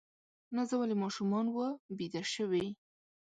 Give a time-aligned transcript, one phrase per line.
[0.55, 1.67] نازولي ماشومان وه
[1.97, 2.65] بیده شوي